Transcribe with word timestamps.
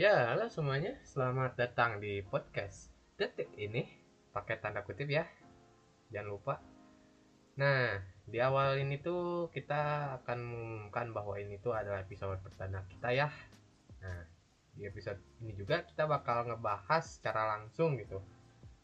Ya, 0.00 0.32
halo 0.32 0.48
semuanya. 0.48 0.96
Selamat 1.04 1.60
datang 1.60 2.00
di 2.00 2.24
podcast 2.24 2.88
Detik 3.20 3.52
ini. 3.60 3.84
Pakai 4.32 4.56
tanda 4.56 4.80
kutip 4.80 5.04
ya. 5.12 5.28
Jangan 6.08 6.28
lupa. 6.32 6.56
Nah, 7.60 8.00
di 8.24 8.40
awal 8.40 8.80
ini 8.80 8.96
tuh 8.96 9.52
kita 9.52 10.16
akan 10.24 10.38
mengumumkan 10.40 11.12
bahwa 11.12 11.36
ini 11.36 11.60
tuh 11.60 11.76
adalah 11.76 12.00
episode 12.00 12.40
perdana 12.40 12.80
kita 12.88 13.12
ya. 13.12 13.28
Nah, 14.00 14.24
di 14.72 14.88
episode 14.88 15.20
ini 15.44 15.52
juga 15.52 15.84
kita 15.84 16.08
bakal 16.08 16.48
ngebahas 16.48 17.04
secara 17.04 17.60
langsung 17.60 18.00
gitu. 18.00 18.24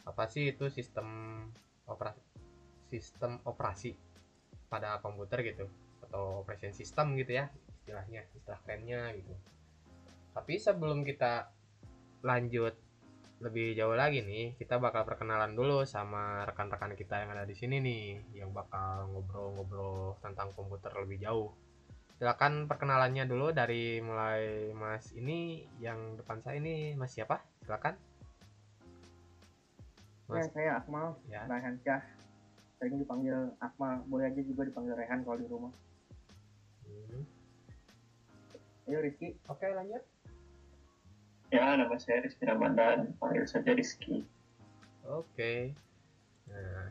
Apa 0.05 0.29
sih 0.29 0.53
itu 0.53 0.69
sistem 0.69 1.09
operasi 1.89 2.21
sistem 2.93 3.41
operasi 3.49 3.97
pada 4.69 5.01
komputer 5.01 5.41
gitu 5.49 5.65
atau 6.05 6.45
operation 6.45 6.77
system 6.77 7.17
gitu 7.17 7.41
ya 7.41 7.49
istilahnya 7.73 8.29
istilah 8.37 8.61
kerennya 8.69 9.17
gitu 9.17 9.33
tapi 10.37 10.61
sebelum 10.61 11.01
kita 11.01 11.49
lanjut 12.21 12.77
lebih 13.41 13.73
jauh 13.73 13.97
lagi 13.97 14.21
nih 14.21 14.53
kita 14.61 14.77
bakal 14.77 15.09
perkenalan 15.09 15.57
dulu 15.57 15.89
sama 15.89 16.45
rekan-rekan 16.45 16.93
kita 16.93 17.25
yang 17.25 17.33
ada 17.33 17.49
di 17.49 17.57
sini 17.57 17.81
nih 17.81 18.05
yang 18.37 18.53
bakal 18.53 19.09
ngobrol-ngobrol 19.17 20.21
tentang 20.21 20.53
komputer 20.53 20.93
lebih 21.01 21.25
jauh. 21.25 21.49
Silakan 22.17 22.69
perkenalannya 22.69 23.29
dulu 23.29 23.53
dari 23.53 24.01
mulai 24.01 24.73
mas 24.73 25.13
ini 25.17 25.69
yang 25.81 26.17
depan 26.21 26.41
saya 26.41 26.61
ini 26.61 26.97
mas 26.97 27.13
siapa? 27.13 27.41
Silakan. 27.65 27.97
Ya, 30.27 30.43
saya 30.51 30.71
Akmal, 30.81 31.17
ya. 31.29 31.45
Rehan 31.45 31.77
Syah. 31.85 32.03
Sering 32.81 32.99
dipanggil 33.01 33.53
Akmal, 33.61 34.01
boleh 34.09 34.33
aja 34.33 34.41
juga 34.41 34.65
dipanggil 34.65 34.97
Rehan 34.97 35.25
kalau 35.29 35.37
di 35.37 35.47
rumah. 35.49 35.73
Hmm. 36.89 37.25
Ayo 38.89 39.05
Rizky, 39.05 39.37
oke 39.49 39.65
lanjut 39.77 40.01
Ya, 41.47 41.79
nama 41.79 41.95
saya 41.95 42.27
Rizky 42.27 42.43
Ramadan, 42.43 43.15
panggil 43.23 43.47
saja 43.47 43.71
Rizky. 43.71 44.27
Oke. 45.07 45.71
Nah, 46.51 46.91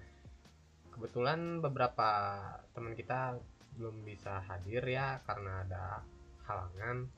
kebetulan 0.95 1.59
beberapa 1.59 2.39
teman 2.71 2.95
kita 2.95 3.35
belum 3.75 4.07
bisa 4.07 4.39
hadir 4.47 4.79
ya 4.87 5.19
karena 5.27 5.67
ada 5.67 5.83
halangan. 6.47 7.11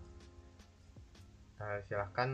Eh, 1.58 1.80
silahkan 1.86 2.30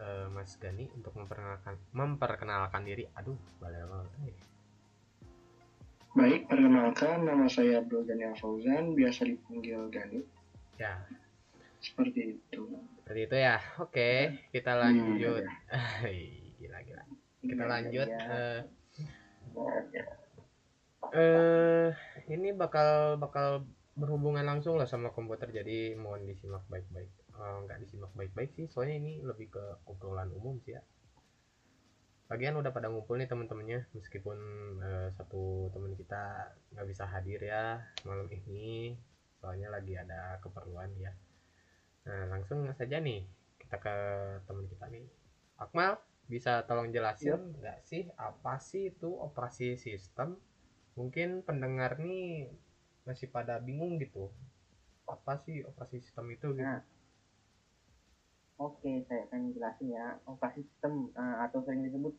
eh, 0.00 0.26
Mas 0.32 0.56
Gani 0.56 0.88
untuk 0.96 1.12
memperkenalkan 1.12 1.76
memperkenalkan 1.92 2.82
diri. 2.88 3.04
Aduh, 3.20 3.36
balai 3.60 3.84
banget. 3.84 4.36
Baik, 6.12 6.48
perkenalkan 6.48 7.24
nama 7.24 7.48
saya 7.48 7.80
Abdul 7.80 8.04
Daniel 8.04 8.36
Fauzan, 8.36 8.92
biasa 8.96 9.28
dipanggil 9.28 9.88
Gani. 9.92 10.20
Ya, 10.80 11.04
Seperti 11.80 12.36
itu. 12.36 12.64
Seperti 13.12 13.28
itu 13.28 13.36
ya. 13.44 13.56
Oke, 13.76 14.10
kita 14.56 14.72
lanjut. 14.72 15.44
Hmm, 16.00 16.56
gila 16.56 16.78
gila. 16.80 17.04
Kita 17.44 17.60
Iya, 17.60 17.68
lanjut. 17.68 18.08
iya. 18.08 18.24
eh, 18.24 18.58
ya. 19.92 20.04
eh 21.12 21.88
ini 22.32 22.56
bakal 22.56 23.20
bakal 23.20 23.68
berhubungan 24.00 24.48
langsung 24.48 24.80
lah 24.80 24.88
sama 24.88 25.12
komputer 25.12 25.52
jadi 25.52 25.92
mohon 26.00 26.24
disimak 26.24 26.64
baik-baik 26.72 27.12
Eh, 27.36 27.56
nggak 27.68 27.80
disimak 27.84 28.12
baik-baik 28.16 28.56
sih 28.56 28.64
soalnya 28.72 28.96
ini 28.96 29.12
lebih 29.20 29.52
ke 29.52 29.64
obrolan 29.84 30.32
umum 30.32 30.56
sih 30.64 30.72
ya 30.72 30.82
Lagian 32.32 32.56
udah 32.56 32.72
pada 32.72 32.88
ngumpul 32.88 33.20
nih 33.20 33.28
teman-temannya 33.28 33.92
meskipun 33.92 34.38
eh, 34.80 35.08
satu 35.16 35.68
teman 35.76 35.92
kita 36.00 36.48
nggak 36.72 36.86
bisa 36.88 37.04
hadir 37.08 37.40
ya 37.44 37.82
malam 38.08 38.28
ini 38.32 38.96
soalnya 39.40 39.68
lagi 39.68 39.96
ada 40.00 40.40
keperluan 40.40 40.92
ya 40.96 41.12
nah 42.02 42.26
langsung 42.34 42.66
saja 42.74 42.98
nih 42.98 43.22
kita 43.62 43.76
ke 43.78 43.96
teman 44.44 44.66
kita 44.68 44.86
nih. 44.90 45.06
Akmal 45.56 45.96
bisa 46.26 46.64
tolong 46.66 46.90
jelasin 46.90 47.56
nggak 47.60 47.78
sih 47.86 48.08
apa 48.18 48.58
sih 48.58 48.90
itu 48.90 49.08
operasi 49.08 49.78
sistem? 49.78 50.36
Mungkin 50.98 51.46
pendengar 51.46 51.96
nih 51.96 52.52
masih 53.08 53.30
pada 53.32 53.58
bingung 53.58 53.98
gitu 53.98 54.30
apa 55.08 55.38
sih 55.42 55.60
operasi 55.66 56.00
sistem 56.00 56.30
itu 56.32 56.52
gitu? 56.54 56.64
Nah, 56.64 56.80
oke 58.60 58.92
saya 59.08 59.28
akan 59.28 59.52
jelasin 59.52 59.88
ya. 59.92 60.06
Operasi 60.24 60.60
sistem 60.64 61.10
eh, 61.14 61.36
atau 61.44 61.58
sering 61.64 61.82
disebut 61.86 62.14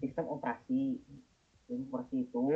sistem 0.00 0.26
operasi. 0.30 1.00
Sistem 1.64 1.90
operasi 1.90 2.16
itu 2.28 2.46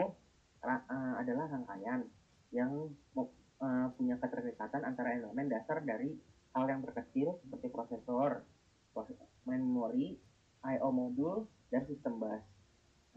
eh, 0.63 1.15
adalah 1.19 1.47
rangkaian 1.51 2.07
yang 2.55 2.71
eh, 3.19 3.87
punya 3.95 4.17
keterikatan 4.19 4.83
antara 4.85 5.17
elemen 5.17 5.51
dasar 5.51 5.83
dari 5.83 6.30
hal 6.55 6.65
yang 6.67 6.83
terkecil 6.83 7.39
seperti 7.47 7.67
prosesor, 7.71 8.43
proses- 8.91 9.19
memori, 9.47 10.19
I/O 10.67 10.91
modul, 10.93 11.49
dan 11.71 11.87
sistem 11.87 12.19
bus. 12.21 12.43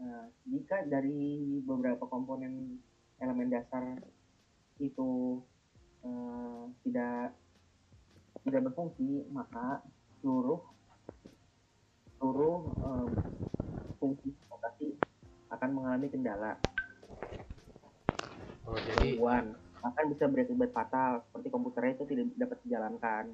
Nah, 0.00 0.26
jika 0.48 0.86
dari 0.86 1.60
beberapa 1.62 2.06
komponen 2.06 2.78
elemen 3.22 3.50
dasar 3.50 3.98
itu 4.82 5.38
eh, 6.02 6.62
tidak 6.86 7.34
tidak 8.44 8.62
berfungsi, 8.70 9.26
maka 9.30 9.82
seluruh 10.22 10.60
seluruh 12.18 12.58
eh, 12.82 13.08
fungsi 13.98 14.34
operasi 14.50 14.98
akan 15.54 15.70
mengalami 15.70 16.08
kendala, 16.10 16.58
oh 18.66 18.78
jadi 18.82 19.14
gangguan, 19.14 19.54
bahkan 19.84 20.08
bisa 20.08 20.24
berakibat 20.24 20.72
fatal 20.72 21.20
seperti 21.28 21.52
komputernya 21.52 21.92
itu 21.92 22.04
tidak 22.08 22.26
dapat 22.40 22.58
dijalankan. 22.64 23.24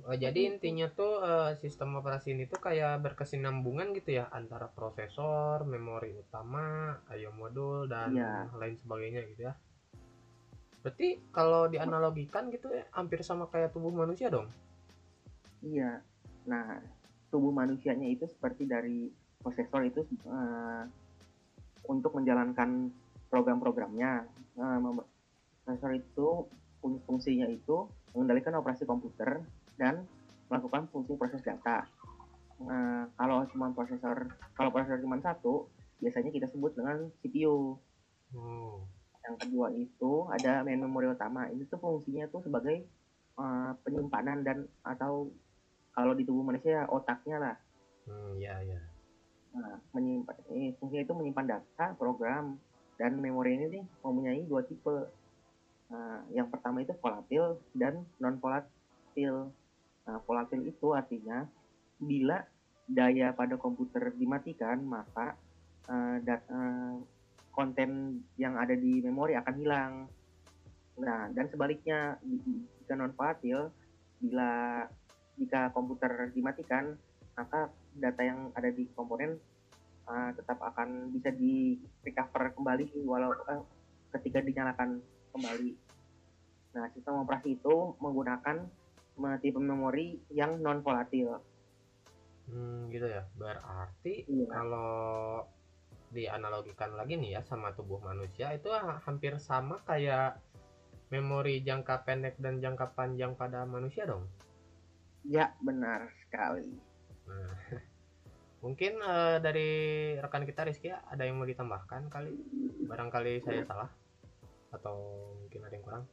oh, 0.00 0.16
jadi 0.16 0.40
intinya 0.48 0.88
tuh 0.88 1.20
eh, 1.20 1.52
sistem 1.60 2.00
operasi 2.00 2.32
ini 2.32 2.48
tuh 2.48 2.56
kayak 2.56 3.04
berkesinambungan 3.04 3.92
gitu 3.92 4.16
ya 4.16 4.32
antara 4.32 4.72
prosesor 4.72 5.68
memori 5.68 6.16
utama 6.16 6.96
I/O 7.12 7.36
modul 7.36 7.84
dan 7.84 8.16
Iya. 8.16 8.48
lain 8.56 8.80
sebagainya 8.80 9.20
gitu 9.28 9.44
ya 9.44 9.54
berarti 10.80 11.20
kalau 11.28 11.68
dianalogikan 11.68 12.48
gitu 12.48 12.72
ya 12.72 12.88
hampir 12.96 13.20
sama 13.20 13.44
kayak 13.52 13.76
tubuh 13.76 13.92
manusia 13.92 14.32
dong 14.32 14.48
Iya. 15.60 16.00
Nah, 16.48 16.80
tubuh 17.28 17.52
manusianya 17.52 18.08
itu 18.08 18.24
seperti 18.24 18.64
dari 18.64 19.12
prosesor 19.44 19.84
itu 19.84 20.00
eh, 20.24 20.84
untuk 21.84 22.16
menjalankan 22.16 22.88
program-programnya. 23.28 24.24
Eh, 24.56 24.78
prosesor 25.64 25.92
itu 25.96 26.28
fung- 26.80 27.02
fungsinya 27.06 27.46
itu 27.48 27.86
mengendalikan 28.12 28.56
operasi 28.58 28.84
komputer 28.88 29.44
dan 29.78 30.04
melakukan 30.50 30.90
fungsi 30.90 31.14
proses 31.14 31.40
data. 31.46 31.86
Nah, 32.60 33.08
kalau 33.16 33.46
cuma 33.48 33.72
prosesor, 33.72 34.28
kalau 34.58 34.70
prosesor 34.74 35.00
cuma 35.00 35.16
satu, 35.22 35.70
biasanya 36.02 36.30
kita 36.34 36.46
sebut 36.50 36.74
dengan 36.76 37.08
CPU. 37.22 37.78
oh 38.36 38.82
Yang 39.24 39.36
kedua 39.46 39.68
itu 39.76 40.12
ada 40.32 40.64
main 40.66 40.80
memori 40.80 41.06
utama. 41.08 41.46
Ini 41.48 41.68
tuh 41.70 41.78
fungsinya 41.78 42.26
tuh 42.28 42.42
sebagai 42.44 42.82
eh, 43.38 43.70
penyimpanan 43.86 44.42
dan 44.42 44.66
atau 44.82 45.30
kalau 45.94 46.12
di 46.16 46.24
tubuh 46.26 46.42
manusia 46.44 46.84
otaknya 46.90 47.38
lah. 47.38 47.56
hmm, 48.08 48.40
ya 48.40 48.58
ya 48.64 48.80
Nah, 49.50 49.82
menyimpan 49.94 50.36
eh, 50.54 50.74
fungsinya 50.78 51.02
itu 51.06 51.14
menyimpan 51.14 51.46
data, 51.46 51.86
program 51.98 52.58
dan 53.00 53.18
memori 53.18 53.56
ini 53.56 53.66
nih 53.80 53.84
mempunyai 54.04 54.42
dua 54.46 54.62
tipe. 54.66 55.10
Nah, 55.90 56.22
yang 56.30 56.46
pertama 56.46 56.82
itu 56.82 56.94
volatil 57.02 57.58
dan 57.74 58.06
non 58.22 58.38
volatil. 58.38 59.50
Nah, 60.06 60.18
volatil 60.22 60.62
itu 60.70 60.94
artinya 60.94 61.44
bila 61.98 62.38
daya 62.90 63.30
pada 63.34 63.54
komputer 63.58 64.14
dimatikan 64.14 64.82
maka 64.86 65.34
eh, 65.90 66.16
dat- 66.22 66.46
eh, 66.46 66.94
konten 67.50 68.22
yang 68.38 68.54
ada 68.54 68.72
di 68.78 69.02
memori 69.02 69.34
akan 69.34 69.54
hilang. 69.58 69.92
Nah, 71.02 71.26
dan 71.34 71.50
sebaliknya 71.50 72.16
jika 72.78 72.94
non 72.94 73.10
volatil 73.14 73.74
bila 74.22 74.86
jika 75.40 75.72
komputer 75.72 76.30
dimatikan 76.36 76.94
maka 77.32 77.72
data 77.96 78.20
yang 78.20 78.52
ada 78.52 78.68
di 78.68 78.84
komponen 78.92 79.40
uh, 80.04 80.30
tetap 80.36 80.60
akan 80.60 81.08
bisa 81.16 81.32
di 81.32 81.80
recover 82.04 82.52
kembali 82.52 82.84
walau 83.08 83.32
eh, 83.48 83.64
ketika 84.18 84.44
dinyalakan 84.44 85.00
kembali. 85.32 85.70
Nah, 86.70 86.86
sistem 86.94 87.26
operasi 87.26 87.58
itu 87.58 87.74
menggunakan 87.98 88.56
me- 89.18 89.40
tipe 89.42 89.58
memori 89.58 90.22
yang 90.30 90.62
non 90.62 90.80
volatil. 90.80 91.42
Hmm, 92.46 92.90
gitu 92.90 93.06
ya. 93.06 93.26
Berarti 93.34 94.26
Iya. 94.26 94.46
kalau 94.50 95.42
dianalogikan 96.10 96.98
lagi 96.98 97.14
nih 97.14 97.38
ya 97.38 97.42
sama 97.46 97.70
tubuh 97.70 98.02
manusia 98.02 98.50
itu 98.50 98.66
ha- 98.74 98.98
hampir 99.06 99.38
sama 99.38 99.78
kayak 99.86 100.42
memori 101.10 101.62
jangka 101.62 102.02
pendek 102.02 102.34
dan 102.38 102.58
jangka 102.58 102.94
panjang 102.94 103.34
pada 103.34 103.62
manusia 103.66 104.06
dong. 104.06 104.26
Ya, 105.26 105.54
benar 105.62 106.10
sekali. 106.26 106.70
Nah, 107.26 107.50
mungkin 108.64 108.98
eh, 108.98 109.36
dari 109.38 109.70
rekan 110.18 110.46
kita 110.46 110.66
Rizky 110.66 110.90
ada 110.90 111.22
yang 111.22 111.38
mau 111.38 111.46
ditambahkan 111.46 112.10
kali? 112.10 112.30
Barangkali 112.86 113.42
saya 113.42 113.62
salah 113.66 113.90
atau 114.70 114.96
mungkin 115.42 115.60
ada 115.66 115.74
yang 115.74 115.84
kurang? 115.86 116.04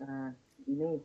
Nah, 0.00 0.32
ini 0.64 0.96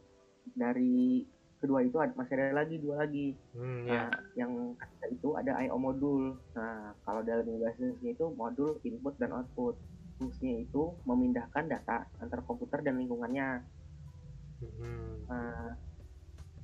dari 0.56 1.24
kedua 1.60 1.84
itu 1.84 1.98
ada, 2.00 2.14
masih 2.16 2.34
ada 2.40 2.64
lagi 2.64 2.76
dua 2.80 3.04
lagi. 3.04 3.36
Hmm, 3.56 3.84
ya. 3.88 4.08
Nah, 4.08 4.12
yang 4.40 4.52
ketiga 4.80 5.08
itu 5.12 5.30
ada 5.36 5.52
I/O 5.64 5.78
modul. 5.80 6.40
Nah, 6.56 6.96
kalau 7.04 7.22
dalam 7.24 7.48
bahasa 7.60 7.84
itu 8.04 8.26
modul 8.36 8.80
input 8.88 9.16
dan 9.20 9.36
output. 9.36 9.76
Fungsinya 10.16 10.64
itu 10.64 10.96
memindahkan 11.04 11.68
data 11.68 12.08
antar 12.24 12.40
komputer 12.48 12.80
dan 12.80 12.96
lingkungannya. 12.96 13.68
Hmm, 14.64 15.28
Nah, 15.28 15.76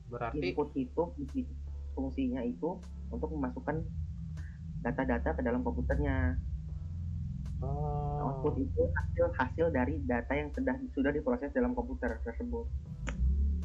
berarti 0.08 0.56
input 0.56 0.72
itu 0.80 1.02
fungsi- 1.16 1.52
fungsinya 1.92 2.42
itu 2.48 2.80
untuk 3.12 3.28
memasukkan 3.36 3.84
data-data 4.82 5.30
ke 5.38 5.42
dalam 5.46 5.62
komputernya. 5.62 6.38
oh, 7.62 8.20
Output 8.22 8.54
itu 8.62 8.82
hasil 8.98 9.26
hasil 9.38 9.66
dari 9.74 9.96
data 10.06 10.34
yang 10.38 10.50
sudah 10.54 10.76
sudah 10.94 11.12
diproses 11.14 11.50
dalam 11.54 11.74
komputer 11.74 12.18
tersebut. 12.26 12.66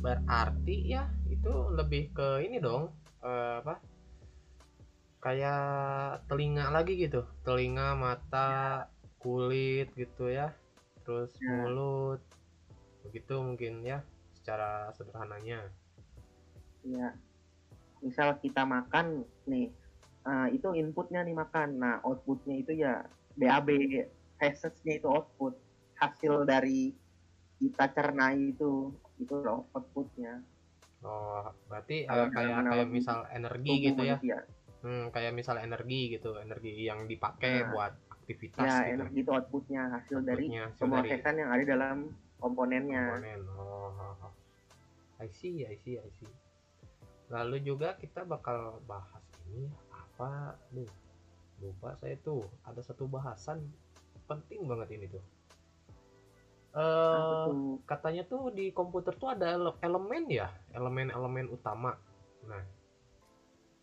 berarti 0.05 0.75
ya 0.95 1.03
itu 1.27 1.51
lebih 1.79 2.03
ke 2.17 2.29
ini 2.47 2.57
dong 2.63 2.93
eh, 3.25 3.55
apa? 3.61 3.75
Kayak 5.25 5.63
telinga 6.31 6.71
lagi 6.77 6.93
gitu. 7.05 7.21
Telinga 7.47 7.87
mata 7.99 8.51
kulit 9.23 9.91
gitu 9.99 10.31
ya. 10.31 10.55
Terus 11.05 11.33
Ya. 11.43 11.51
mulut. 11.51 12.21
Begitu 13.05 13.35
mungkin 13.47 13.83
ya 13.91 13.99
secara 14.37 14.93
sederhananya. 14.97 15.61
Ya, 16.87 17.19
misal 17.99 18.39
kita 18.39 18.63
makan 18.63 19.27
nih, 19.51 19.75
eh, 20.27 20.49
itu 20.53 20.69
inputnya 20.73 21.23
nih 21.23 21.35
makan. 21.35 21.69
Nah, 21.77 21.95
outputnya 22.03 22.55
itu 22.57 22.73
ya 22.75 23.07
BAB, 23.33 23.69
hasesnya 24.37 24.93
itu 24.97 25.07
output, 25.07 25.55
hasil 25.95 26.45
dari 26.45 26.91
kita 27.57 27.89
cerna 27.89 28.33
itu, 28.33 28.91
itu 29.17 29.35
loh 29.37 29.65
outputnya. 29.71 30.43
oh 31.01 31.47
berarti 31.69 32.03
Kalau 32.05 32.27
kayak 32.29 32.59
kayak 32.67 32.89
misal 32.89 33.19
energi 33.31 33.73
gitu 33.85 34.03
ya 34.03 34.17
manusia. 34.17 34.39
hmm, 34.83 35.05
kayak 35.09 35.33
misal 35.33 35.57
energi 35.57 36.01
gitu 36.11 36.35
energi 36.37 36.83
yang 36.83 37.05
dipakai 37.05 37.63
Nah. 37.63 37.71
buat 37.71 37.93
aktivitas 38.11 38.61
Ya, 38.61 38.77
gitu 38.83 38.93
energi 38.97 39.19
itu 39.21 39.31
outputnya, 39.31 39.83
hasil 39.93 40.19
dari 40.21 40.51
Outputnya, 40.51 40.65
dari 40.67 40.79
pemrosesan 40.81 41.35
yang 41.37 41.51
ada 41.53 41.65
dalam 41.65 41.97
komponennya. 42.37 43.05
komponen. 43.15 43.41
Oh, 43.55 43.89
oh, 43.93 44.25
oh. 44.25 44.33
I 45.17 45.29
see, 45.31 45.63
I 45.63 45.77
see, 45.79 45.97
I 45.97 46.11
see. 46.13 46.33
Lalu 47.29 47.57
juga 47.63 47.95
kita 47.95 48.23
bakal 48.23 48.83
bahas 48.85 49.23
ini 49.47 49.71
apa? 50.17 50.57
Duh, 50.73 50.89
lupa 51.61 51.93
saya 52.01 52.17
tuh. 52.25 52.41
Ada 52.65 52.81
satu 52.81 53.05
bahasan 53.05 53.61
penting 54.25 54.65
banget 54.65 54.97
ini 54.97 55.07
tuh. 55.13 55.25
Tuh? 56.77 57.81
katanya 57.89 58.25
tuh 58.29 58.53
di 58.53 58.69
komputer 58.69 59.17
tuh 59.17 59.33
ada 59.33 59.57
ele- 59.57 59.81
elemen 59.81 60.25
ya, 60.29 60.49
elemen-elemen 60.77 61.49
utama. 61.49 61.97
Nah, 62.45 62.65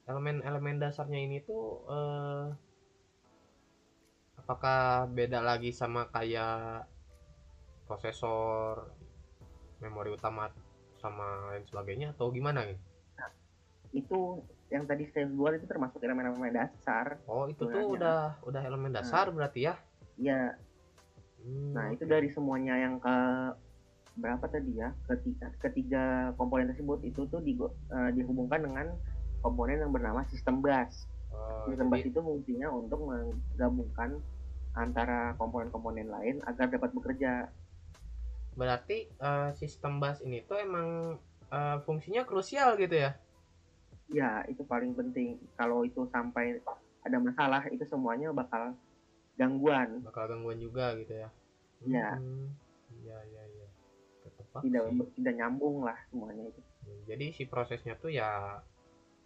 elemen-elemen 0.05 0.77
dasarnya 0.77 1.17
ini 1.21 1.41
tuh 1.41 1.81
eh, 1.89 2.45
apakah 4.37 5.09
beda 5.09 5.41
lagi 5.41 5.73
sama 5.73 6.05
kayak 6.13 6.85
prosesor, 7.89 8.93
memori 9.81 10.13
utama 10.13 10.53
sama 11.01 11.49
lain 11.49 11.65
sebagainya 11.65 12.13
atau 12.13 12.29
gimana 12.29 12.61
nih? 12.61 12.79
Itu 13.93 14.45
yang 14.73 14.89
tadi 14.89 15.05
saya 15.13 15.29
buat 15.29 15.53
itu 15.53 15.69
termasuk 15.69 16.01
elemen-elemen 16.01 16.49
dasar. 16.49 17.21
Oh, 17.29 17.45
itu 17.45 17.61
tuh 17.61 17.69
Sebenarnya. 17.69 17.93
udah 17.93 18.19
udah 18.49 18.61
elemen 18.65 18.91
dasar 18.91 19.29
berarti 19.29 19.69
ya? 19.69 19.77
Ya, 20.17 20.57
Hmm, 21.43 21.75
Nah, 21.75 21.91
itu 21.91 22.07
oke. 22.07 22.13
dari 22.13 22.31
semuanya 22.31 22.79
yang 22.79 23.03
ke 23.03 23.15
berapa 24.15 24.45
tadi 24.47 24.79
ya? 24.79 24.95
Ketiga, 25.03 25.47
ketiga 25.59 26.03
komponen 26.39 26.71
tersebut 26.71 27.03
itu 27.03 27.27
tuh 27.27 27.43
di, 27.43 27.57
eh, 27.59 28.09
dihubungkan 28.15 28.63
dengan 28.63 28.87
komponen 29.43 29.83
yang 29.83 29.91
bernama 29.91 30.23
sistem 30.31 30.63
bus. 30.63 31.03
Oh, 31.33 31.67
sistem 31.67 31.91
bus 31.91 31.99
jadi- 31.99 32.09
itu 32.13 32.19
fungsinya 32.23 32.67
untuk 32.71 33.03
menggabungkan 33.03 34.23
antara 34.73 35.35
komponen-komponen 35.35 36.07
lain 36.07 36.39
agar 36.47 36.71
dapat 36.71 36.89
bekerja. 36.95 37.51
berarti 38.53 39.09
eh, 39.09 39.49
sistem 39.57 39.97
bus 39.97 40.21
ini 40.21 40.45
tuh 40.45 40.61
emang 40.61 41.17
eh, 41.49 41.77
fungsinya 41.81 42.21
krusial 42.23 42.77
gitu 42.77 42.93
ya? 42.95 43.17
Ya, 44.11 44.43
itu 44.51 44.63
paling 44.67 44.91
penting. 44.97 45.39
Kalau 45.55 45.87
itu 45.87 46.03
sampai 46.11 46.59
ada 47.03 47.17
masalah, 47.19 47.61
itu 47.71 47.83
semuanya 47.87 48.31
bakal 48.35 48.75
gangguan. 49.39 50.03
Bakal 50.03 50.23
gangguan 50.31 50.59
juga 50.59 50.93
gitu 50.99 51.13
ya? 51.13 51.29
Iya. 51.87 52.19
Hmm, 52.19 52.47
Iya, 53.03 53.17
iya, 53.31 53.43
iya. 53.47 53.67
Ketebak 54.23 54.63
Tidak 54.63 54.83
sih. 54.87 54.97
tidak 55.19 55.33
nyambung 55.39 55.83
lah 55.83 55.97
semuanya 56.11 56.43
itu. 56.47 56.61
Jadi 57.09 57.25
si 57.35 57.43
prosesnya 57.47 57.93
tuh 57.99 58.11
ya 58.13 58.59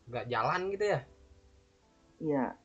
nggak 0.09 0.25
jalan 0.31 0.62
gitu 0.74 0.85
ya? 0.94 1.00
Iya, 2.21 2.57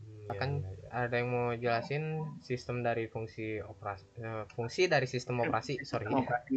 Hmm, 0.00 0.34
kan 0.40 0.50
ada 0.90 1.14
yang 1.20 1.28
mau 1.34 1.48
jelasin 1.64 2.02
sistem 2.48 2.76
dari 2.86 3.04
fungsi 3.12 3.60
operasi 3.72 4.04
eh, 4.26 4.44
fungsi 4.54 4.82
dari 4.88 5.06
sistem 5.14 5.36
operasi 5.44 5.72
sorry 5.90 6.06
sistem 6.06 6.14
operasi. 6.22 6.56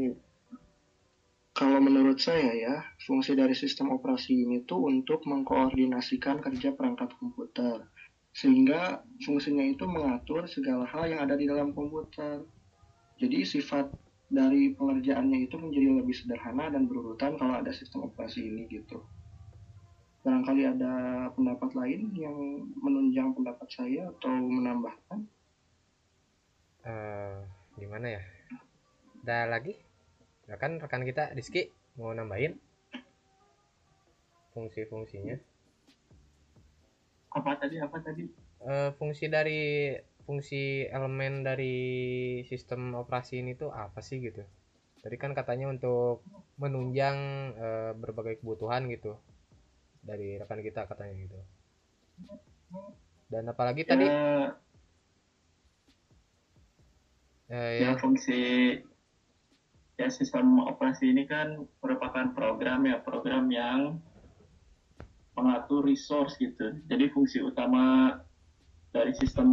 Kalau 1.53 1.77
menurut 1.77 2.17
saya 2.17 2.50
ya, 2.50 2.75
fungsi 3.05 3.38
dari 3.38 3.53
sistem 3.53 3.94
operasi 3.94 4.41
ini 4.41 4.65
tuh 4.65 4.89
untuk 4.89 5.21
mengkoordinasikan 5.29 6.41
kerja 6.41 6.73
perangkat 6.73 7.13
komputer. 7.21 7.85
Sehingga 8.33 9.05
fungsinya 9.21 9.61
itu 9.61 9.85
mengatur 9.85 10.50
segala 10.50 10.89
hal 10.89 11.05
yang 11.05 11.21
ada 11.21 11.38
di 11.38 11.45
dalam 11.45 11.69
komputer. 11.77 12.41
Jadi 13.21 13.45
sifat 13.45 13.85
dari 14.33 14.73
pengerjaannya 14.73 15.45
itu 15.45 15.61
menjadi 15.61 16.01
lebih 16.01 16.15
sederhana 16.17 16.73
dan 16.73 16.89
berurutan 16.89 17.38
kalau 17.38 17.61
ada 17.61 17.69
sistem 17.69 18.09
operasi 18.09 18.50
ini 18.50 18.65
gitu. 18.73 19.05
Barangkali 20.25 20.65
ada 20.65 21.29
pendapat 21.38 21.77
lain 21.77 22.09
yang 22.17 22.33
menunjang 22.81 23.29
pendapat 23.38 23.69
saya 23.69 24.09
atau 24.09 24.33
menambahkan. 24.33 25.19
Eh, 26.83 27.38
gimana 27.77 28.19
ya 28.19 28.23
ada 29.23 29.55
lagi 29.55 29.93
ya 30.50 30.56
kan 30.60 30.80
rekan 30.80 31.07
kita 31.07 31.31
Rizky 31.31 31.72
mau 31.95 32.12
nambahin? 32.12 32.60
Fungsi-fungsinya. 34.54 35.38
Apa 37.34 37.57
tadi? 37.57 37.81
Apa 37.81 37.98
tadi? 38.04 38.30
Eh, 38.63 38.90
fungsi 38.95 39.25
dari 39.27 39.91
fungsi 40.24 40.88
elemen 40.88 41.44
dari 41.44 41.75
sistem 42.48 42.96
operasi 42.96 43.44
ini 43.44 43.58
tuh 43.58 43.74
apa 43.74 44.00
sih 44.00 44.22
gitu? 44.22 44.46
Tadi 45.03 45.15
kan 45.20 45.36
katanya 45.36 45.67
untuk 45.67 46.24
menunjang 46.62 47.17
eh, 47.58 47.91
berbagai 47.98 48.39
kebutuhan 48.39 48.88
gitu. 48.94 49.17
Dari 50.06 50.38
rekan 50.38 50.62
kita 50.62 50.86
katanya 50.86 51.15
gitu. 51.17 51.39
Dan 53.27 53.50
apalagi 53.50 53.84
tadi? 53.84 54.06
Ya, 54.06 54.53
eh, 57.50 57.72
ya. 57.82 57.89
yang 57.89 57.98
fungsi 57.98 58.39
ya 59.97 60.09
sistem 60.09 60.57
operasi 60.65 61.13
ini 61.13 61.29
kan 61.29 61.62
merupakan 61.81 62.33
program 62.33 62.89
ya 62.89 62.97
program 63.01 63.45
yang 63.53 64.01
mengatur 65.38 65.85
resource 65.85 66.38
gitu. 66.38 66.77
Jadi 66.89 67.09
fungsi 67.13 67.41
utama 67.41 68.17
dari 68.93 69.13
sistem 69.17 69.50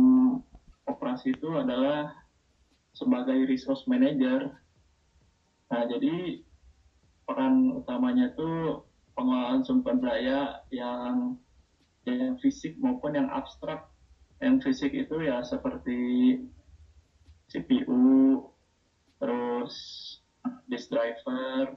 operasi 0.85 1.33
itu 1.37 1.49
adalah 1.57 2.13
sebagai 2.93 3.49
resource 3.49 3.85
manager. 3.89 4.53
Nah 5.73 5.83
jadi 5.89 6.45
peran 7.25 7.81
utamanya 7.81 8.33
itu 8.35 8.83
pengelolaan 9.15 9.63
sumber 9.63 9.97
daya 10.01 10.65
yang 10.73 11.37
yang 12.09 12.37
fisik 12.41 12.77
maupun 12.81 13.17
yang 13.17 13.29
abstrak. 13.31 13.89
Yang 14.41 14.73
fisik 14.73 14.93
itu 14.97 15.21
ya 15.21 15.45
seperti 15.45 16.01
CPU, 17.53 18.41
terus 19.21 19.77
disk 20.67 20.91
driver, 20.91 21.77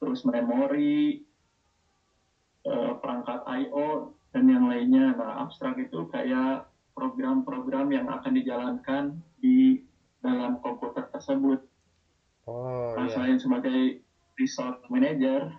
terus 0.00 0.20
memori, 0.26 1.22
eh, 2.64 2.92
perangkat 2.98 3.40
I/O 3.46 4.14
dan 4.32 4.44
yang 4.50 4.66
lainnya. 4.66 5.14
Nah, 5.14 5.46
abstrak 5.46 5.78
itu 5.78 6.08
kayak 6.10 6.66
program-program 6.94 7.90
yang 7.90 8.06
akan 8.10 8.32
dijalankan 8.34 9.04
di 9.38 9.82
dalam 10.24 10.56
komputer 10.64 11.04
tersebut. 11.12 11.60
oh 12.48 12.96
Nah, 12.96 13.04
iya 13.06 13.12
selain 13.12 13.36
sebagai 13.36 14.00
resource 14.40 14.80
manager, 14.88 15.52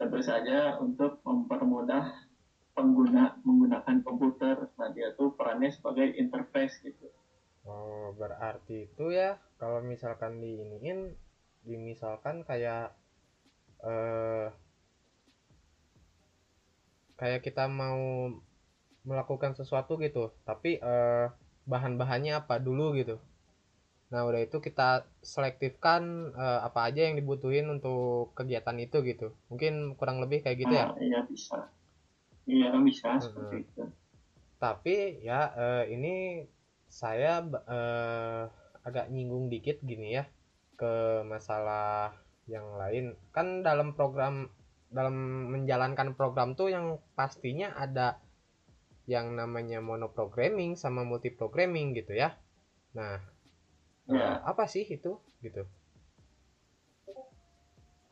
tentu 0.00 0.20
saja 0.24 0.78
untuk 0.80 1.18
mempermudah 1.26 2.08
pengguna 2.72 3.36
menggunakan 3.44 4.00
komputer. 4.00 4.70
Nah, 4.78 4.88
dia 4.94 5.12
tuh 5.18 5.34
perannya 5.36 5.68
sebagai 5.68 6.14
interface 6.16 6.80
gitu. 6.80 7.09
Oh, 7.70 8.10
berarti 8.18 8.90
itu 8.90 9.14
ya 9.14 9.38
kalau 9.62 9.78
misalkan 9.86 10.42
diiniin 10.42 11.14
dimisalkan 11.62 12.42
kayak 12.42 12.90
eh 13.86 14.50
kayak 17.14 17.46
kita 17.46 17.70
mau 17.70 18.34
melakukan 19.06 19.54
sesuatu 19.54 19.94
gitu, 20.02 20.34
tapi 20.42 20.82
eh 20.82 21.30
bahan-bahannya 21.70 22.42
apa 22.42 22.58
dulu 22.58 22.98
gitu. 22.98 23.22
Nah, 24.10 24.26
udah 24.26 24.42
itu 24.42 24.58
kita 24.58 25.06
selektifkan 25.22 26.34
uh, 26.34 26.66
apa 26.66 26.90
aja 26.90 27.06
yang 27.06 27.14
dibutuhin 27.14 27.70
untuk 27.70 28.34
kegiatan 28.34 28.74
itu 28.82 29.06
gitu. 29.06 29.38
Mungkin 29.46 29.94
kurang 29.94 30.18
lebih 30.18 30.42
kayak 30.42 30.58
gitu 30.66 30.74
ya? 30.74 30.90
Ah, 30.90 30.98
iya 30.98 31.20
bisa. 31.30 31.58
Iya 32.50 32.74
bisa 32.82 33.08
hmm. 33.14 33.22
seperti 33.22 33.56
itu. 33.62 33.82
Tapi 34.58 34.96
ya 35.22 35.54
uh, 35.54 35.84
ini 35.86 36.42
saya 36.90 37.40
uh, 37.46 38.50
agak 38.82 39.08
nyinggung 39.14 39.46
dikit 39.48 39.78
gini 39.80 40.18
ya 40.18 40.28
ke 40.74 41.22
masalah 41.24 42.12
yang 42.50 42.76
lain. 42.76 43.14
Kan 43.30 43.62
dalam 43.62 43.94
program 43.94 44.50
dalam 44.90 45.14
menjalankan 45.54 46.18
program 46.18 46.58
tuh 46.58 46.74
yang 46.74 46.98
pastinya 47.14 47.70
ada 47.78 48.18
yang 49.06 49.38
namanya 49.38 49.78
monoprogramming 49.78 50.74
sama 50.74 51.06
multiprogramming 51.06 51.94
gitu 51.94 52.18
ya. 52.18 52.34
Nah, 52.90 53.22
ya. 54.10 54.42
apa 54.42 54.66
sih 54.66 54.82
itu 54.82 55.22
gitu 55.40 55.62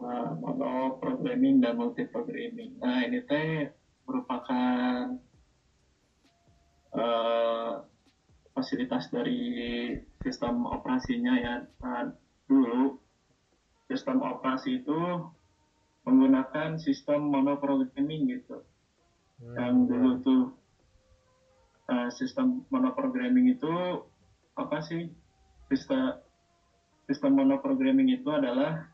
uh, 0.02 0.30
mono 0.38 0.98
programming 1.02 1.58
dan 1.62 1.74
multi 1.76 2.06
programming 2.06 2.78
nah 2.78 3.02
ini 3.02 3.20
teh 3.26 3.74
merupakan 4.06 5.18
uh, 6.94 7.72
fasilitas 8.58 9.06
dari 9.14 9.38
sistem 10.18 10.66
operasinya 10.66 11.34
ya. 11.38 11.54
Nah, 11.78 12.10
dulu 12.50 12.98
sistem 13.86 14.18
operasi 14.18 14.82
itu 14.82 14.98
menggunakan 16.02 16.74
sistem 16.82 17.30
monoprogramming 17.30 18.34
gitu. 18.34 18.66
Hmm, 19.38 19.54
yang 19.54 19.74
dulu 19.86 20.10
tuh 20.26 20.42
uh, 21.86 22.10
sistem 22.10 22.66
monoprogramming 22.66 23.54
itu 23.54 24.02
apa 24.58 24.82
sih? 24.82 25.06
Sistem 25.70 26.18
sistem 27.06 27.38
monoprogramming 27.38 28.10
itu 28.10 28.26
adalah 28.34 28.90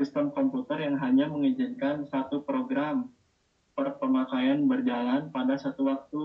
sistem 0.00 0.32
komputer 0.32 0.88
yang 0.88 0.96
hanya 0.98 1.28
mengizinkan 1.28 2.08
satu 2.08 2.42
program 2.42 3.12
per 3.76 4.00
pemakaian 4.00 4.64
berjalan 4.64 5.28
pada 5.28 5.60
satu 5.60 5.86
waktu. 5.86 6.22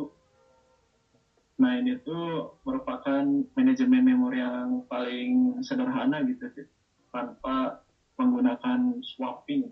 Nah 1.60 1.76
ini 1.76 2.00
tuh 2.08 2.56
merupakan 2.64 3.24
manajemen 3.54 4.04
memori 4.08 4.40
yang 4.40 4.88
paling 4.88 5.60
sederhana 5.60 6.24
gitu 6.24 6.48
sih, 6.56 6.64
tanpa 7.12 7.84
menggunakan 8.16 9.04
swapping. 9.04 9.68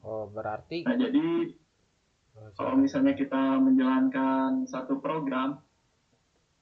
Oh 0.00 0.24
berarti? 0.32 0.88
Nah 0.88 0.96
jadi 0.96 1.52
oh, 2.40 2.48
kalau 2.56 2.80
misalnya 2.80 3.12
kita 3.12 3.60
menjalankan 3.60 4.64
satu 4.64 4.96
program, 4.96 5.60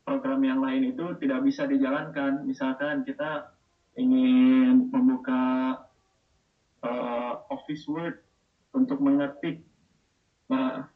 program 0.03 0.43
yang 0.43 0.59
lain 0.59 0.91
itu 0.91 1.14
tidak 1.23 1.47
bisa 1.47 1.71
dijalankan. 1.71 2.43
Misalkan 2.43 3.07
kita 3.07 3.55
ingin 3.95 4.91
membuka 4.91 5.79
uh, 6.83 7.33
Office 7.55 7.87
Word 7.87 8.19
untuk 8.75 8.99
mengetik, 8.99 9.62
nah 10.50 10.91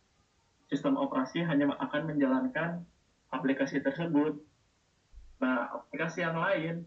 sistem 0.66 0.99
operasi 0.99 1.47
hanya 1.47 1.71
akan 1.78 2.02
menjalankan 2.11 2.83
aplikasi 3.32 3.80
tersebut. 3.85 4.40
Nah, 5.38 5.70
aplikasi 5.70 6.25
yang 6.25 6.37
lain 6.38 6.82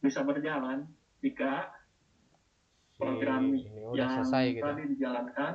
bisa 0.00 0.24
berjalan 0.24 0.88
jika 1.20 1.72
program 3.00 3.50
yang 3.96 4.22
selesai, 4.22 4.44
gitu. 4.54 4.64
tadi 4.64 4.82
dijalankan 4.94 5.54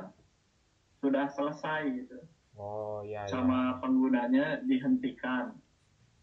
sudah 1.00 1.26
selesai 1.32 1.82
gitu. 1.96 2.18
Oh 2.60 3.00
iya. 3.00 3.24
Sama 3.24 3.74
iya. 3.74 3.78
penggunanya 3.80 4.46
dihentikan. 4.68 5.56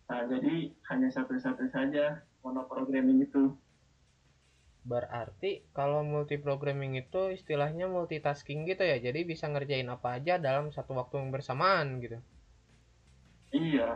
Nah, 0.08 0.22
jadi 0.30 0.72
hanya 0.94 1.10
satu-satu 1.12 1.68
saja 1.74 2.22
monoprogramming 2.46 3.25
itu. 3.25 3.58
Berarti 4.88 5.68
kalau 5.75 6.00
multiprogramming 6.06 6.96
itu 6.96 7.36
istilahnya 7.36 7.92
multitasking 7.92 8.63
gitu 8.70 8.88
ya. 8.88 9.01
Jadi 9.01 9.27
bisa 9.27 9.51
ngerjain 9.51 9.89
apa 9.92 10.16
aja 10.16 10.39
dalam 10.39 10.72
satu 10.72 10.96
waktu 10.96 11.20
yang 11.20 11.34
bersamaan 11.34 12.00
gitu. 12.00 12.24
Iya. 13.51 13.89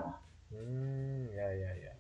Hmm, 0.52 1.28
ya 1.32 1.48
ya 1.56 1.72
ya. 1.80 1.94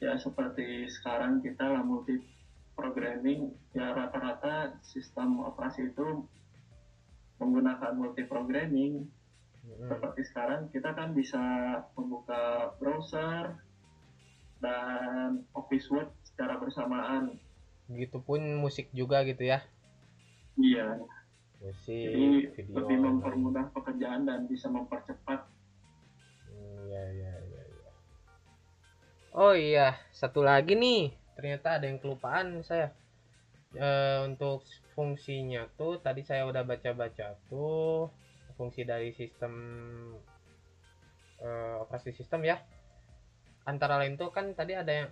Ya 0.00 0.12
seperti 0.20 0.88
sekarang 0.90 1.40
kita 1.40 1.64
lah 1.64 1.82
multiprogramming 1.84 3.56
ya 3.72 3.96
rata-rata 3.96 4.76
sistem 4.84 5.40
operasi 5.40 5.92
itu 5.92 6.28
menggunakan 7.40 7.96
multiprogramming 7.96 9.08
Hmm. 9.64 9.88
Seperti 9.88 10.20
sekarang 10.28 10.68
kita 10.68 10.92
kan 10.92 11.16
bisa 11.16 11.40
membuka 11.96 12.76
browser 12.76 13.64
dan 14.60 15.48
Office 15.56 15.88
Word 15.88 16.12
secara 16.20 16.60
bersamaan. 16.60 17.40
Begitupun 17.88 18.60
musik 18.60 18.92
juga 18.92 19.24
gitu 19.24 19.48
ya? 19.48 19.64
Iya. 20.60 21.00
Musik, 21.64 21.96
Jadi 21.96 22.28
video, 22.52 22.76
lebih 22.76 22.98
mempermudah 23.08 23.72
pekerjaan 23.72 24.28
dan 24.28 24.44
bisa 24.44 24.68
mempercepat. 24.68 25.48
Oh 29.34 29.50
iya, 29.50 29.98
satu 30.14 30.46
lagi 30.46 30.78
nih. 30.78 31.10
Ternyata 31.34 31.82
ada 31.82 31.90
yang 31.90 31.98
kelupaan 31.98 32.62
saya. 32.62 32.94
E, 33.74 33.88
untuk 34.22 34.62
fungsinya 34.94 35.66
tuh 35.74 35.98
tadi 35.98 36.22
saya 36.22 36.46
udah 36.46 36.62
baca-baca 36.62 37.34
tuh 37.50 38.14
fungsi 38.54 38.86
dari 38.86 39.10
sistem 39.10 39.50
uh, 41.42 41.82
operasi 41.82 42.14
sistem 42.14 42.46
ya 42.46 42.62
antara 43.66 43.98
lain 43.98 44.14
tuh 44.14 44.30
kan 44.30 44.54
tadi 44.54 44.78
ada 44.78 44.92
yang 44.94 45.08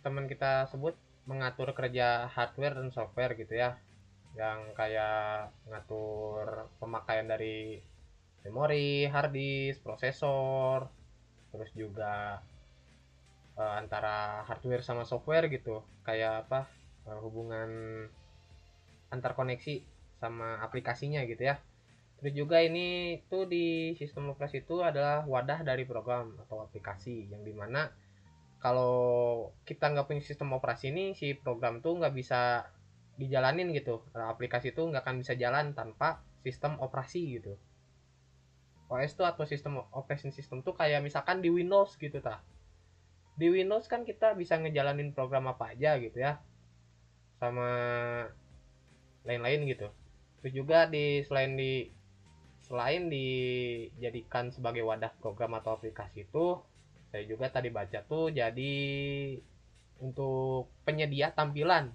teman 0.00 0.24
kita 0.24 0.64
sebut 0.72 0.96
mengatur 1.28 1.76
kerja 1.76 2.24
hardware 2.32 2.80
dan 2.80 2.88
software 2.88 3.36
gitu 3.36 3.52
ya 3.52 3.76
yang 4.32 4.72
kayak 4.72 5.52
mengatur 5.68 6.72
pemakaian 6.80 7.28
dari 7.28 7.84
memori, 8.48 9.04
hard 9.10 9.32
disk, 9.34 9.82
prosesor, 9.82 10.86
terus 11.50 11.68
juga 11.74 12.40
uh, 13.56 13.74
antara 13.80 14.44
hardware 14.44 14.84
sama 14.84 15.02
software 15.08 15.48
gitu, 15.48 15.82
kayak 16.04 16.46
apa 16.46 16.68
uh, 17.08 17.18
hubungan 17.24 17.68
antar 19.08 19.32
koneksi 19.32 19.82
sama 20.20 20.60
aplikasinya 20.60 21.24
gitu 21.24 21.48
ya. 21.52 21.56
Terus 22.20 22.32
juga 22.32 22.64
ini 22.64 23.20
tuh 23.28 23.44
di 23.44 23.92
sistem 24.00 24.32
operasi 24.32 24.64
itu 24.64 24.80
adalah 24.80 25.28
wadah 25.28 25.60
dari 25.60 25.84
program 25.84 26.32
atau 26.48 26.64
aplikasi 26.64 27.28
yang 27.28 27.44
di 27.44 27.52
mana 27.52 27.92
kalau 28.56 29.52
kita 29.68 29.92
nggak 29.92 30.08
punya 30.08 30.22
sistem 30.24 30.56
operasi 30.56 30.88
ini 30.88 31.12
si 31.12 31.36
program 31.36 31.84
tuh 31.84 32.00
nggak 32.00 32.14
bisa 32.16 32.64
dijalanin 33.20 33.68
gitu. 33.76 34.00
Aplikasi 34.16 34.72
itu 34.72 34.80
nggak 34.80 35.04
akan 35.04 35.16
bisa 35.20 35.36
jalan 35.36 35.76
tanpa 35.76 36.24
sistem 36.40 36.80
operasi 36.80 37.36
gitu. 37.36 37.60
OS 38.86 39.18
tuh 39.18 39.26
atau 39.26 39.44
sistem 39.44 39.82
operation 39.92 40.30
system 40.30 40.62
tuh 40.62 40.72
kayak 40.72 41.02
misalkan 41.02 41.42
di 41.42 41.50
Windows 41.50 41.98
gitu 41.98 42.22
ta 42.22 42.38
di 43.36 43.46
Windows 43.52 43.84
kan 43.86 44.02
kita 44.02 44.32
bisa 44.32 44.56
ngejalanin 44.56 45.12
program 45.12 45.52
apa 45.52 45.76
aja 45.76 46.00
gitu 46.00 46.18
ya. 46.20 46.40
Sama 47.36 47.68
lain-lain 49.28 49.68
gitu. 49.68 49.92
Terus 50.40 50.52
juga 50.56 50.88
di 50.88 51.20
selain 51.28 51.52
di 51.54 51.92
selain 52.64 53.06
dijadikan 53.12 54.50
sebagai 54.50 54.82
wadah 54.82 55.14
program 55.22 55.54
atau 55.54 55.78
aplikasi 55.78 56.26
itu 56.26 56.58
saya 57.14 57.22
juga 57.22 57.46
tadi 57.46 57.70
baca 57.70 58.02
tuh 58.02 58.34
jadi 58.34 58.74
untuk 60.00 60.72
penyedia 60.88 61.36
tampilan. 61.36 61.92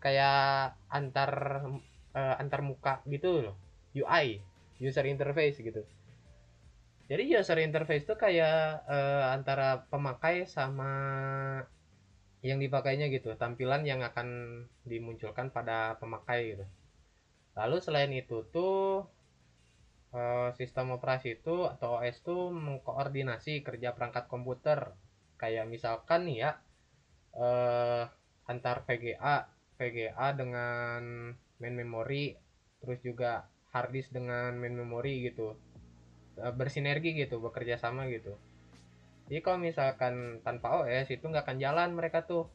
Kayak 0.00 0.78
antar 0.88 1.30
uh, 2.16 2.34
antar 2.40 2.60
muka 2.64 3.04
gitu 3.04 3.52
loh. 3.52 3.56
UI 3.92 4.40
user 4.78 5.04
interface 5.10 5.58
gitu 5.58 5.82
jadi 7.08 7.40
user 7.40 7.58
interface 7.64 8.04
itu 8.04 8.14
kayak 8.14 8.84
uh, 8.84 9.32
antara 9.32 9.88
pemakai 9.88 10.44
sama 10.44 10.92
yang 12.44 12.62
dipakainya 12.62 13.08
gitu. 13.10 13.34
Tampilan 13.34 13.82
yang 13.82 14.04
akan 14.04 14.28
dimunculkan 14.84 15.50
pada 15.50 15.96
pemakai 15.98 16.54
gitu. 16.54 16.64
Lalu 17.58 17.76
selain 17.82 18.12
itu 18.14 18.46
tuh 18.52 19.08
Eh, 20.08 20.48
sistem 20.56 20.96
operasi 20.96 21.36
itu 21.36 21.68
atau 21.68 22.00
OS 22.00 22.16
itu 22.24 22.36
mengkoordinasi 22.48 23.60
kerja 23.60 23.92
perangkat 23.92 24.24
komputer. 24.32 24.96
Kayak 25.36 25.68
misalkan 25.68 26.20
nih 26.28 26.48
ya 26.48 26.50
eh, 27.36 28.02
antar 28.48 28.76
VGA 28.88 29.36
VGA 29.76 30.28
dengan 30.40 31.02
main 31.60 31.74
memory 31.76 32.24
terus 32.80 32.98
juga 33.04 33.32
hard 33.74 33.90
disk 33.92 34.10
dengan 34.16 34.56
main 34.56 34.72
memory 34.72 35.28
gitu 35.28 35.60
bersinergi 36.54 37.14
gitu 37.18 37.42
bekerja 37.42 37.78
sama 37.80 38.06
gitu 38.10 38.34
jadi 39.28 39.44
kalau 39.44 39.60
misalkan 39.60 40.40
tanpa 40.40 40.84
OS 40.84 41.12
itu 41.12 41.24
nggak 41.28 41.44
akan 41.44 41.58
jalan 41.60 41.88
mereka 41.92 42.24
tuh 42.24 42.48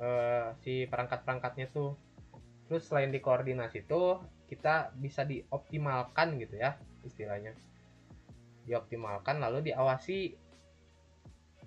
eh, 0.00 0.52
si 0.64 0.88
perangkat-perangkatnya 0.90 1.70
tuh 1.70 1.94
terus 2.66 2.88
selain 2.88 3.14
dikoordinasi 3.14 3.86
tuh 3.86 4.18
kita 4.50 4.90
bisa 4.98 5.22
dioptimalkan 5.22 6.38
gitu 6.42 6.58
ya 6.58 6.74
istilahnya 7.06 7.54
dioptimalkan 8.66 9.38
lalu 9.38 9.70
diawasi 9.70 10.34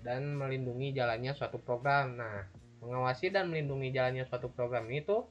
dan 0.04 0.36
melindungi 0.36 0.96
jalannya 0.96 1.36
suatu 1.36 1.60
program. 1.60 2.16
Nah, 2.20 2.48
mengawasi 2.80 3.32
dan 3.32 3.52
melindungi 3.52 3.92
jalannya 3.92 4.24
suatu 4.28 4.48
program 4.52 4.88
itu 4.92 5.28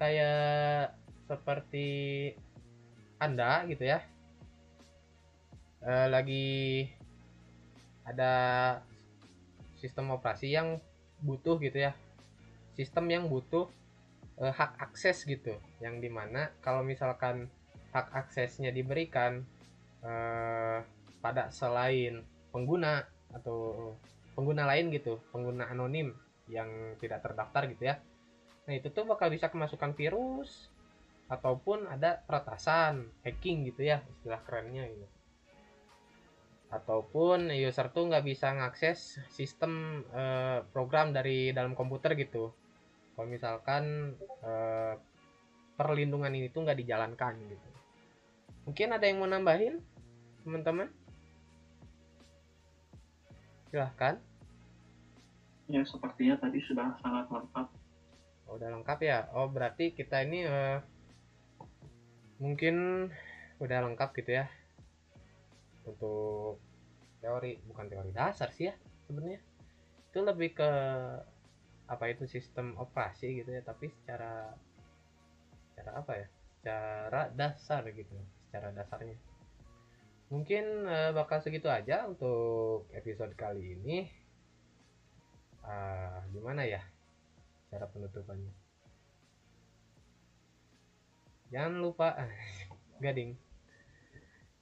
kayak 0.00 0.96
seperti 1.28 1.88
Anda 3.20 3.68
gitu 3.68 3.84
ya. 3.84 4.00
E, 5.78 5.92
lagi 6.10 6.46
ada 8.08 8.32
sistem 9.78 10.16
operasi 10.16 10.50
yang 10.50 10.82
butuh 11.22 11.58
gitu 11.62 11.78
ya. 11.78 11.92
Sistem 12.74 13.10
yang 13.10 13.24
butuh 13.30 13.70
e, 14.38 14.44
hak 14.48 14.78
akses 14.82 15.22
gitu. 15.26 15.54
Yang 15.78 16.08
di 16.08 16.10
mana 16.10 16.50
kalau 16.64 16.82
misalkan 16.82 17.46
hak 17.94 18.10
aksesnya 18.14 18.74
diberikan 18.74 19.46
e, 20.02 20.12
pada 21.18 21.50
selain 21.50 22.22
pengguna 22.50 23.04
atau 23.34 23.92
pengguna 24.38 24.64
lain 24.70 24.94
gitu, 24.94 25.18
pengguna 25.34 25.68
anonim 25.68 26.14
yang 26.48 26.96
tidak 27.02 27.22
terdaftar 27.26 27.68
gitu 27.68 27.90
ya. 27.92 28.00
Nah, 28.68 28.76
itu 28.76 28.88
tuh 28.92 29.04
bakal 29.08 29.32
bisa 29.32 29.48
kemasukan 29.48 29.96
virus 29.96 30.68
ataupun 31.28 31.88
ada 31.88 32.24
peretasan, 32.24 33.12
hacking 33.20 33.68
gitu 33.68 33.84
ya 33.84 34.00
istilah 34.08 34.40
kerennya 34.44 34.88
gitu. 34.88 35.06
Ataupun 36.68 37.48
user 37.48 37.88
tuh 37.92 38.12
nggak 38.12 38.24
bisa 38.28 38.52
ngakses 38.52 39.20
sistem 39.32 40.04
eh, 40.12 40.60
program 40.68 41.16
dari 41.16 41.52
dalam 41.56 41.72
komputer 41.72 42.12
gitu. 42.16 42.52
Kalau 43.16 43.28
misalkan 43.28 44.14
eh, 44.44 44.94
perlindungan 45.78 46.34
ini 46.34 46.50
tuh 46.50 46.66
nggak 46.66 46.78
dijalankan 46.82 47.34
gitu. 47.48 47.68
Mungkin 48.68 48.92
ada 48.92 49.08
yang 49.08 49.22
mau 49.22 49.30
nambahin, 49.30 49.80
teman-teman? 50.44 50.92
Silahkan. 53.72 54.20
Ya, 55.68 55.80
sepertinya 55.84 56.36
tadi 56.36 56.60
sudah 56.60 56.96
sangat 57.00 57.28
lengkap. 57.32 57.66
Oh, 58.48 58.56
udah 58.56 58.68
lengkap 58.76 58.98
ya? 59.04 59.28
Oh, 59.36 59.48
berarti 59.48 59.92
kita 59.92 60.24
ini 60.24 60.48
uh, 60.48 60.80
mungkin 62.40 63.08
udah 63.60 63.84
lengkap 63.88 64.16
gitu 64.20 64.40
ya. 64.40 64.48
Untuk 65.88 66.60
teori, 67.24 67.58
bukan 67.64 67.86
teori 67.88 68.10
dasar 68.12 68.52
sih 68.52 68.68
ya 68.68 68.74
sebenarnya. 69.08 69.40
Itu 70.12 70.20
lebih 70.20 70.52
ke 70.54 70.70
apa 71.88 72.04
itu 72.12 72.28
sistem 72.28 72.76
operasi 72.76 73.40
gitu 73.40 73.50
ya, 73.56 73.64
tapi 73.64 73.88
secara 74.02 74.52
secara 75.72 75.90
apa 75.96 76.12
ya? 76.14 76.26
Secara 76.60 77.20
dasar 77.32 77.82
gitu, 77.88 78.12
secara 78.48 78.68
dasarnya. 78.76 79.16
Mungkin 80.28 80.84
uh, 80.84 81.10
bakal 81.16 81.40
segitu 81.40 81.72
aja 81.72 82.04
untuk 82.04 82.84
episode 82.92 83.32
kali 83.32 83.80
ini. 83.80 84.12
Uh, 85.64 86.24
gimana 86.32 86.64
ya 86.64 86.80
cara 87.68 87.88
penutupannya? 87.88 88.52
Jangan 91.48 91.80
lupa 91.80 92.12
gading. 93.04 93.47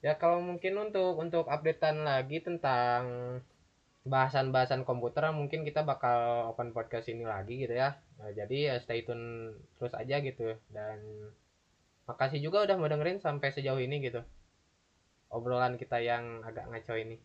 Ya 0.05 0.13
kalau 0.21 0.39
mungkin 0.45 0.77
untuk 0.77 1.17
untuk 1.17 1.45
updatean 1.49 2.05
lagi 2.05 2.39
tentang 2.43 3.01
bahasan-bahasan 4.07 4.87
komputer 4.87 5.27
mungkin 5.35 5.67
kita 5.67 5.83
bakal 5.83 6.49
open 6.55 6.71
podcast 6.71 7.11
ini 7.11 7.27
lagi 7.27 7.59
gitu 7.59 7.75
ya. 7.75 7.99
Nah, 8.21 8.31
jadi 8.31 8.57
ya 8.71 8.75
stay 8.79 9.03
tune 9.03 9.57
terus 9.77 9.91
aja 9.97 10.23
gitu 10.23 10.55
dan 10.71 10.99
makasih 12.07 12.39
juga 12.39 12.63
udah 12.63 12.75
mau 12.79 12.87
dengerin 12.87 13.19
sampai 13.19 13.51
sejauh 13.51 13.83
ini 13.83 13.99
gitu 13.99 14.23
obrolan 15.31 15.75
kita 15.75 15.99
yang 15.99 16.43
agak 16.43 16.67
ngaco 16.71 16.95
ini. 16.95 17.17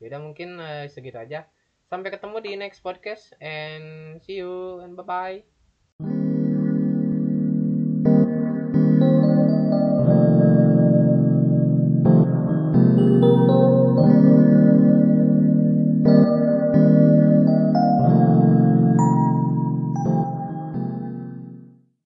Yaudah 0.00 0.20
mungkin 0.20 0.58
uh, 0.58 0.86
segitu 0.90 1.18
aja. 1.20 1.46
Sampai 1.90 2.14
ketemu 2.14 2.36
di 2.38 2.52
next 2.54 2.86
podcast 2.86 3.34
and 3.42 4.18
see 4.22 4.38
you 4.38 4.78
and 4.82 4.94
bye 4.94 5.06
bye. 5.06 5.59